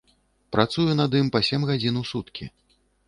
[0.55, 2.49] Працую над ім па сем гадзін у суткі.